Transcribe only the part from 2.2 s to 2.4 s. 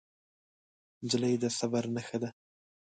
ده.